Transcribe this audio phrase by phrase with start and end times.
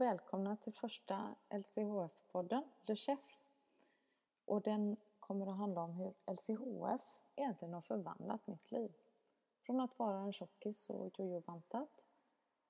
[0.00, 3.38] och välkomna till första LCHF-podden, The Chef.
[4.44, 7.02] Och den kommer att handla om hur LCHF
[7.36, 8.92] egentligen har förvandlat mitt liv.
[9.62, 12.04] Från att vara en tjockis och jojo-bantat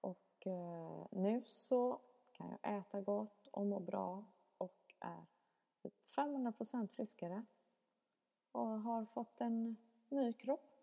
[0.00, 2.00] och eh, nu så
[2.32, 4.24] kan jag äta gott och må bra
[4.58, 5.26] och är
[5.82, 7.44] typ 500% friskare
[8.52, 9.76] och har fått en
[10.08, 10.74] ny kropp.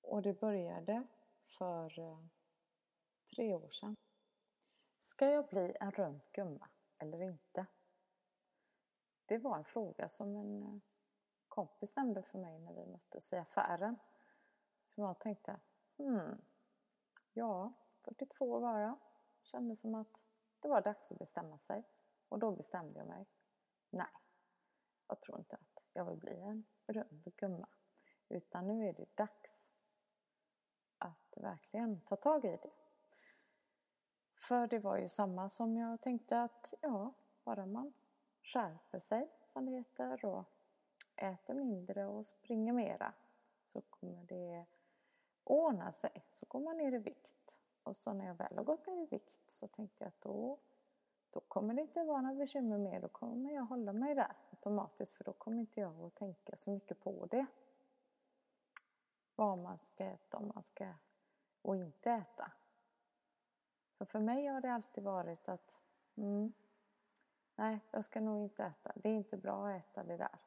[0.00, 1.06] Och det började
[1.46, 2.18] för eh,
[3.34, 3.96] tre år sedan.
[5.14, 6.68] Ska jag bli en rund gumma
[6.98, 7.66] eller inte?
[9.26, 10.80] Det var en fråga som en eh,
[11.48, 13.98] kompis nämnde för mig när vi möttes i affären.
[14.84, 15.60] Så jag tänkte,
[15.96, 16.40] hmm,
[17.32, 17.72] ja,
[18.04, 18.98] 42 år var jag.
[19.42, 20.20] Kände som att
[20.60, 21.84] det var dags att bestämma sig.
[22.28, 23.26] Och då bestämde jag mig.
[23.90, 24.12] Nej,
[25.08, 27.68] jag tror inte att jag vill bli en rund gumma.
[28.28, 29.70] Utan nu är det dags
[30.98, 32.83] att verkligen ta tag i det.
[34.44, 37.12] För det var ju samma som jag tänkte att ja,
[37.44, 37.92] bara man
[38.42, 40.44] skärper sig som det heter och
[41.16, 43.12] äter mindre och springer mera
[43.64, 44.64] så kommer det
[45.44, 46.24] ordna sig.
[46.32, 47.56] Så går man ner i vikt.
[47.82, 50.58] Och så när jag väl har gått ner i vikt så tänkte jag att då,
[51.30, 53.00] då kommer det inte vara några bekymmer mer.
[53.00, 56.70] Då kommer jag hålla mig där automatiskt för då kommer inte jag att tänka så
[56.70, 57.46] mycket på det.
[59.34, 60.94] Vad man ska äta, om man ska
[61.62, 62.52] och inte äta.
[63.98, 65.78] För för mig har det alltid varit att
[66.16, 66.52] mm,
[67.54, 68.92] nej, jag ska nog inte äta.
[68.94, 70.38] Det är inte bra att äta det där.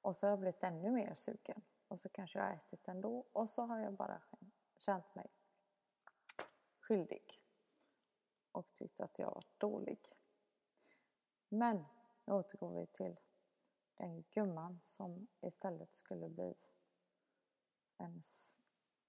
[0.00, 1.62] Och så har jag blivit ännu mer sugen.
[1.88, 3.26] Och så kanske jag har ätit ändå.
[3.32, 4.22] Och så har jag bara
[4.76, 5.30] känt mig
[6.80, 7.42] skyldig.
[8.52, 9.98] Och tyckt att jag var dålig.
[11.48, 11.84] Men
[12.24, 13.20] nu återgår vi till
[13.94, 16.54] den gumman som istället skulle bli
[17.96, 18.22] en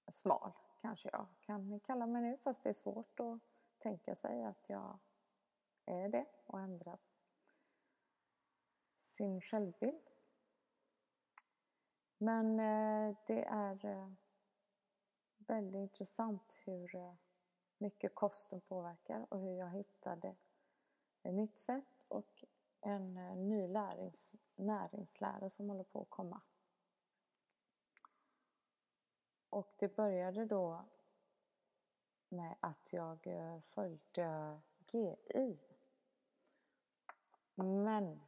[0.08, 3.38] smal kanske jag kan kalla mig nu fast det är svårt att
[3.78, 4.98] tänka sig att jag
[5.84, 6.98] är det och ändra
[8.98, 10.10] sin självbild.
[12.18, 14.12] Men eh, det är eh,
[15.38, 17.14] väldigt intressant hur eh,
[17.78, 20.34] mycket kosten påverkar och hur jag hittade
[21.22, 22.44] ett nytt sätt och
[22.80, 23.14] en
[23.48, 26.40] ny lärings, näringslära som håller på att komma.
[29.52, 30.84] Och det började då
[32.28, 34.60] med att jag eh, följde
[34.92, 35.58] GI.
[37.54, 38.20] Men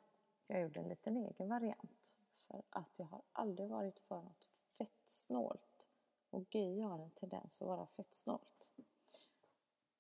[0.47, 2.17] jag gjorde en liten egen variant.
[2.37, 4.49] För att jag har aldrig varit för något
[4.79, 5.89] fettsnålt.
[6.31, 8.69] Och GI har en tendens att vara fettsnålt.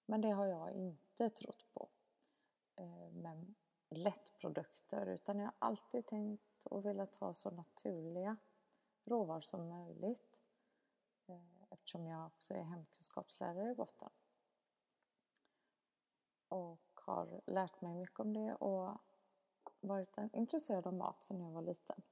[0.06, 1.88] Men det har jag inte trott på
[2.76, 3.54] eh, med
[3.88, 5.06] lättprodukter.
[5.06, 8.36] Utan jag har alltid tänkt och velat ha så naturliga
[9.04, 10.34] råvaror som möjligt.
[11.26, 14.10] Eh, eftersom jag också är hemkunskapslärare i botten.
[16.48, 19.00] Och har lärt mig mycket om det och
[19.80, 22.02] varit intresserad av mat sedan jag var liten.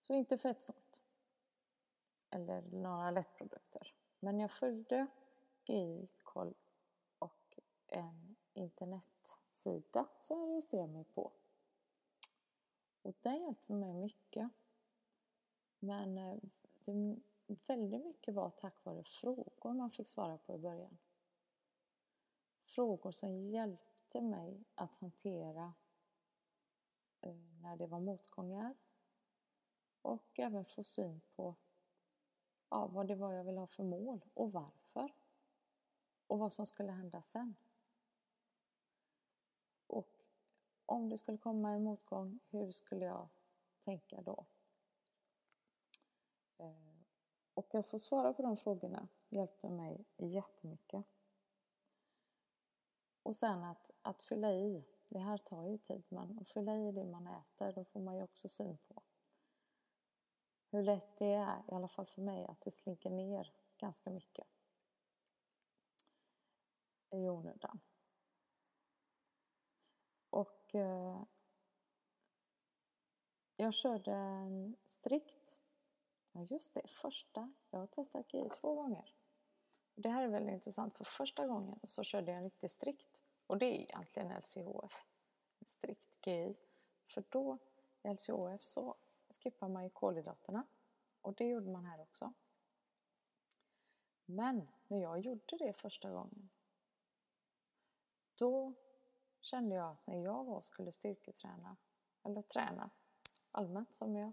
[0.00, 1.02] Så inte fettsnålt.
[2.30, 3.94] Eller några lättprodukter.
[4.20, 5.06] Men jag följde
[5.64, 6.54] GI-koll
[7.18, 11.32] och en internetsida som jag registrerade mig på.
[13.02, 14.50] Och det hjälpte mig mycket.
[15.78, 16.38] Men eh,
[16.92, 20.98] det väldigt mycket var tack vare frågor man fick svara på i början.
[22.64, 25.74] Frågor som hjälpte mig att hantera
[27.20, 28.74] eh, när det var motgångar
[30.02, 31.54] och även få syn på
[32.68, 35.14] ja, vad det var jag ville ha för mål och varför
[36.26, 37.54] och vad som skulle hända sen.
[39.86, 40.26] Och
[40.86, 43.28] om det skulle komma en motgång, hur skulle jag
[43.84, 44.44] tänka då?
[46.60, 47.04] Eh,
[47.54, 51.04] och att få svara på de frågorna hjälpte mig jättemycket.
[53.22, 56.92] Och sen att, att fylla i, det här tar ju tid, men att fylla i
[56.92, 59.02] det man äter, då får man ju också syn på
[60.70, 64.46] hur lätt det är, i alla fall för mig, att det slinker ner ganska mycket
[67.10, 67.80] i onödan.
[70.30, 71.22] Och eh,
[73.56, 75.39] jag körde en strikt
[76.32, 77.52] Ja just det, första.
[77.70, 79.14] Jag har testat GI två gånger.
[79.94, 83.58] Det här är väldigt intressant för första gången så körde jag en riktigt strikt och
[83.58, 85.06] det är egentligen LCHF.
[85.58, 86.56] En strikt GI.
[87.14, 87.58] För då
[88.02, 88.96] i LCHF så
[89.28, 90.66] skippar man ju kolhydraterna
[91.20, 92.32] och det gjorde man här också.
[94.24, 96.50] Men när jag gjorde det första gången
[98.38, 98.74] då
[99.40, 101.76] kände jag att när jag var och skulle styrketräna
[102.22, 102.90] eller träna
[103.50, 104.32] allmänt som jag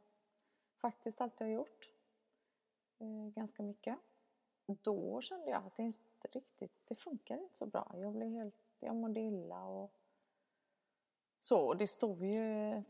[0.82, 1.90] faktiskt alltid har gjort
[3.00, 3.98] eh, ganska mycket.
[4.66, 7.92] Då kände jag att det inte riktigt, det funkar inte så bra.
[7.94, 9.92] Jag blev helt, jag mådde illa och
[11.40, 11.68] så.
[11.68, 12.84] Och det stod ju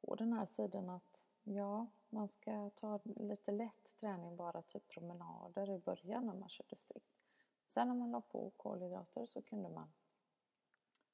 [0.00, 5.70] på den här sidan att ja, man ska ta lite lätt träning, bara typ promenader
[5.70, 7.22] i början när man körde strikt.
[7.66, 9.92] Sen när man la på kolhydrater så kunde man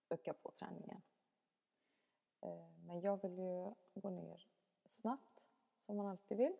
[0.08, 1.02] öka på träningen.
[2.40, 4.48] Eh, men jag vill ju gå ner
[4.88, 5.47] snabbt,
[5.88, 6.56] som man alltid vill.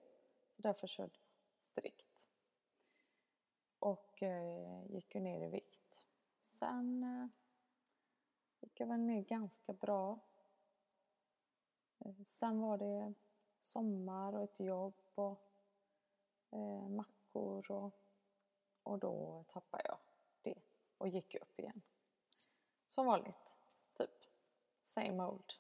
[0.56, 2.26] Så därför körde jag strikt.
[3.78, 6.06] Och eh, gick ju ner i vikt.
[6.40, 7.28] Sen eh,
[8.60, 10.18] gick jag väl ner ganska bra.
[11.98, 13.14] Eh, sen var det
[13.60, 15.50] sommar och ett jobb och
[16.50, 17.94] eh, mackor och,
[18.82, 19.98] och då tappade jag
[20.42, 20.62] det
[20.98, 21.82] och gick upp igen.
[22.86, 23.56] Som vanligt,
[23.92, 24.24] typ.
[24.86, 25.52] Same old.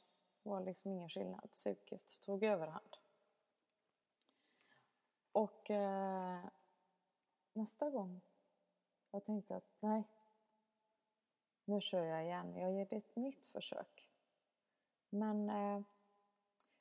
[0.42, 1.48] Det var liksom ingen skillnad.
[1.52, 2.97] Suget tog överhand.
[5.32, 6.44] Och eh,
[7.52, 8.20] nästa gång
[9.10, 10.02] jag tänkte att nej,
[11.64, 12.56] nu kör jag igen.
[12.56, 14.10] Jag ger det ett nytt försök.
[15.10, 15.82] Men eh,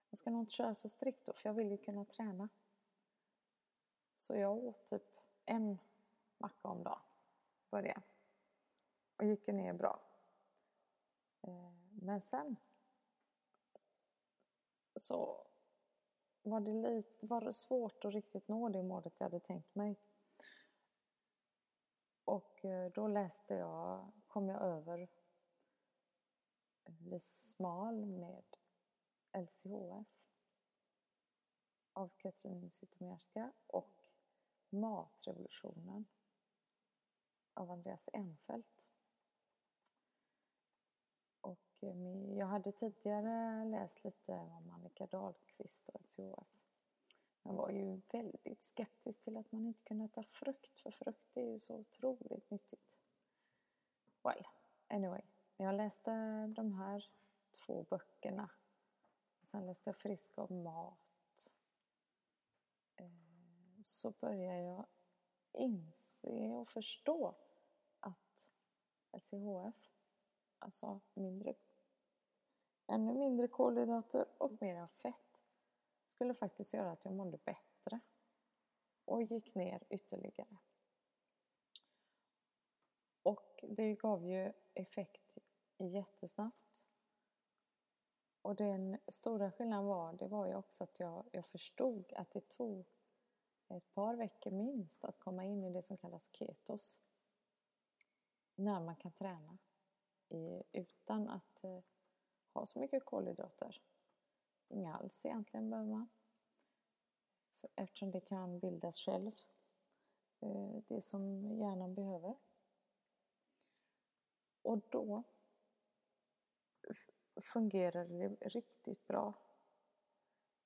[0.09, 2.49] jag ska nog inte köra så strikt då, för jag vill ju kunna träna.
[4.15, 5.79] Så jag åt typ en
[6.37, 6.99] macka om dagen.
[7.69, 8.01] Började.
[9.17, 9.99] Och gick ner bra.
[11.41, 11.71] Eh,
[12.01, 12.55] men sen
[14.95, 15.46] så
[16.49, 19.95] var det, lite, var det svårt att riktigt nå det målet jag hade tänkt mig.
[22.25, 25.09] Och eh, då läste jag, kom jag över
[26.83, 28.45] eh, Smal med
[29.37, 30.07] LCHF
[31.93, 34.03] av Katrin Zytomierska och
[34.69, 36.05] Matrevolutionen
[37.53, 38.86] av Andreas Enfeldt.
[41.47, 46.47] Och eh, jag hade tidigare läst lite om Annika Dahlqvist och LCHF.
[47.43, 51.41] Jag var ju väldigt skeptisk till att man inte kunde äta frukt, för frukt är
[51.41, 52.97] ju så otroligt nyttigt.
[54.23, 54.47] Well,
[54.87, 55.21] anyway.
[55.57, 56.11] När Jag läste
[56.47, 57.05] de här
[57.51, 58.49] två böckerna.
[59.43, 61.53] Sen läste jag Frisk av mat.
[62.95, 64.85] Eh, så började jag
[65.51, 67.35] inse och förstå
[67.99, 68.47] att
[69.11, 69.96] LCHF,
[70.59, 71.55] alltså mindre
[72.87, 75.41] ännu mindre kolhydrater och mera fett
[76.07, 77.99] skulle faktiskt göra att jag mådde bättre
[79.05, 80.57] och gick ner ytterligare.
[83.23, 85.37] Och det gav ju effekt
[85.77, 86.85] jättesnabbt.
[88.41, 92.49] Och den stora skillnaden var, det var ju också att jag, jag förstod att det
[92.49, 92.85] tog
[93.67, 96.99] ett par veckor minst att komma in i det som kallas ketos.
[98.55, 99.57] När man kan träna
[100.29, 101.79] i, utan att eh,
[102.53, 103.81] ha så mycket kolhydrater.
[104.67, 106.09] Inga alls egentligen behöver man.
[107.61, 109.31] För, eftersom det kan bildas själv.
[110.39, 112.35] Eh, det som hjärnan behöver.
[114.61, 115.23] Och då
[117.41, 119.33] fungerade det riktigt bra.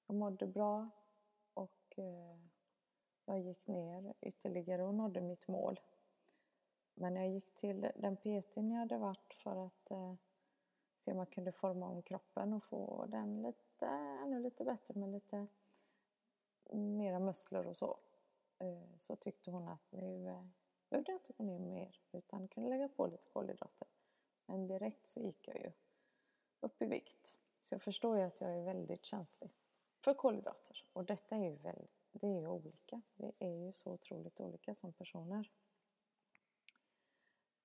[0.08, 0.90] Jag mådde bra
[1.54, 2.38] och eh,
[3.26, 5.80] jag gick ner ytterligare och nådde mitt mål.
[6.94, 10.14] Men jag gick till den PT jag hade varit för att eh,
[10.98, 13.86] se om man kunde forma om kroppen och få den lite,
[14.24, 15.48] ännu lite bättre med lite
[16.72, 17.98] mera muskler och så.
[18.60, 20.44] Eh, så tyckte hon att nu eh,
[20.90, 23.88] behövde jag inte gå ner mer utan kunde lägga på lite kolhydrater.
[24.46, 25.72] Men direkt så gick jag ju
[26.60, 27.36] upp i vikt.
[27.62, 29.52] Så jag förstår ju att jag är väldigt känslig
[30.00, 30.86] för kolhydrater.
[30.94, 33.02] Och detta är ju väldigt, det är ju olika.
[33.16, 35.52] Vi är ju så otroligt olika som personer.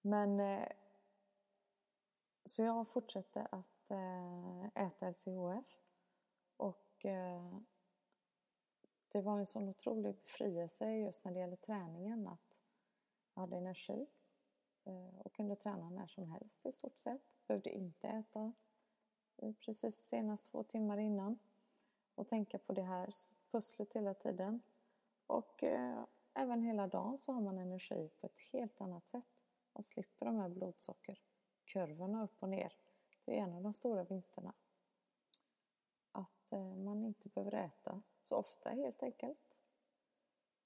[0.07, 0.69] Men eh,
[2.45, 5.81] så jag fortsatte att eh, äta LCHF
[6.57, 7.59] och eh,
[9.13, 12.61] det var en sån otrolig befrielse just när det gäller träningen att
[13.35, 14.07] jag hade energi
[14.85, 17.47] eh, och kunde träna när som helst i stort sett.
[17.47, 18.53] Behövde inte äta
[19.37, 21.39] eh, precis senast två timmar innan
[22.15, 23.15] och tänka på det här
[23.51, 24.61] pusslet hela tiden.
[25.27, 29.36] Och eh, även hela dagen så har man energi på ett helt annat sätt.
[29.77, 32.73] Man slipper de här blodsockerkurvorna upp och ner.
[33.25, 34.55] Det är en av de stora vinsterna.
[36.13, 39.59] Att eh, man inte behöver äta så ofta helt enkelt.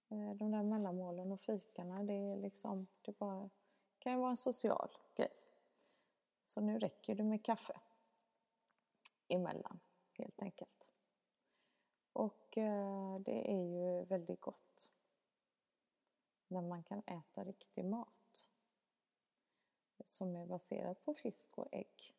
[0.08, 3.50] Eh, de där mellanmålen och fikarna, det är liksom, det bara
[3.98, 5.32] kan ju vara en social grej.
[6.44, 7.80] Så nu räcker det med kaffe
[9.28, 9.80] emellan,
[10.12, 10.92] helt enkelt.
[12.12, 14.90] Och eh, det är ju väldigt gott
[16.48, 18.19] när man kan äta riktig mat
[20.10, 22.14] som är baserat på fisk och ägg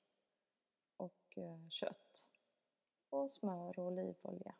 [0.97, 2.27] och eh, kött
[3.09, 4.55] och smör och olivolja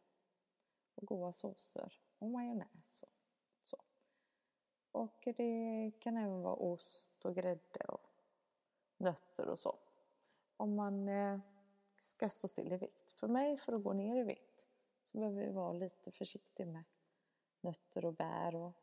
[0.96, 3.78] och goda såser och majonnäs och så.
[4.92, 8.08] Och det kan även vara ost och grädde och
[8.98, 9.80] nötter och så.
[10.58, 11.40] Om man eh,
[12.00, 13.12] ska stå still i vikt.
[13.12, 14.66] För mig, för att gå ner i vikt,
[15.12, 16.84] så behöver vi vara lite försiktig med
[17.62, 18.74] nötter och bär och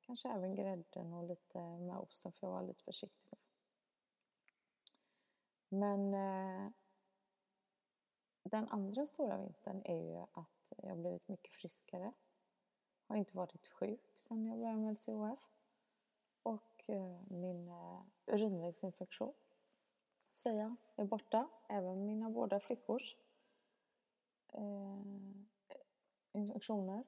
[0.00, 3.43] kanske även grädden och lite med osten får jag vara lite försiktig med.
[5.74, 6.70] Men eh,
[8.42, 12.12] den andra stora vinsten är ju att jag blivit mycket friskare.
[13.06, 15.38] Har inte varit sjuk sedan jag började med LCHF.
[16.42, 19.34] Och eh, min eh, urinvägsinfektion
[20.30, 21.48] säga är borta.
[21.68, 23.16] Även mina båda flickors
[24.52, 25.02] eh,
[26.32, 27.04] infektioner.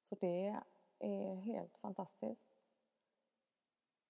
[0.00, 0.56] Så det
[0.98, 2.56] är helt fantastiskt.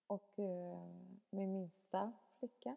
[0.07, 0.89] Och eh,
[1.31, 2.77] min minsta flicka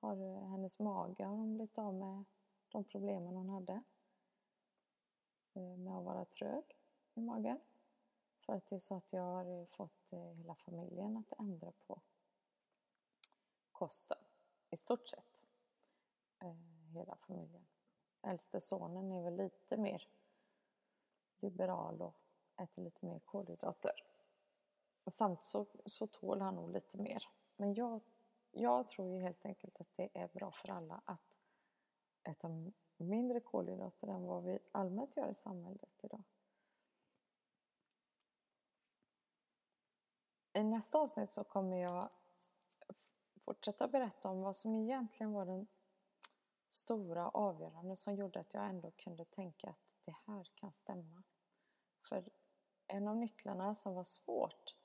[0.00, 2.24] har eh, hennes mage har hon blivit av med
[2.68, 3.82] de problemen hon hade
[5.54, 6.64] eh, med att vara trög
[7.14, 7.60] i magen.
[8.46, 12.00] För att det är så att jag har eh, fått hela familjen att ändra på
[13.72, 14.18] kosten
[14.70, 15.24] i stort sett.
[16.92, 17.66] Hela familjen.
[18.22, 20.08] Äldste sonen är väl lite mer
[21.40, 22.14] liberal och
[22.56, 24.04] äter lite mer kolhydrater.
[25.06, 27.28] Samt så, så tål han nog lite mer.
[27.56, 28.00] Men jag,
[28.50, 31.36] jag tror ju helt enkelt att det är bra för alla att
[32.22, 32.48] äta
[32.96, 36.22] mindre kolhydrater än vad vi allmänt gör i samhället idag.
[40.52, 42.08] I nästa avsnitt så kommer jag
[43.40, 45.66] fortsätta berätta om vad som egentligen var den
[46.68, 51.22] stora avgörande som gjorde att jag ändå kunde tänka att det här kan stämma.
[52.08, 52.24] För
[52.86, 54.76] en av nycklarna som var svårt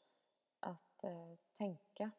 [0.59, 2.11] att eh, tänka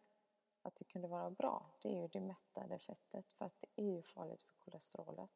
[0.66, 3.84] att det kunde vara bra, det är ju det mättade fettet för att det är
[3.84, 5.30] ju farligt för kolesterolet.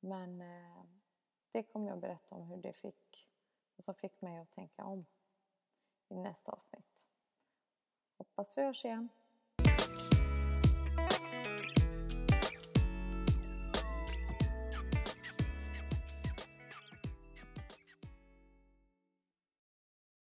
[0.00, 0.84] Men eh,
[1.52, 3.28] det kommer jag berätta om hur det fick,
[3.76, 5.06] vad som fick mig att tänka om
[6.08, 7.06] i nästa avsnitt.
[8.16, 9.08] Hoppas vi hörs igen.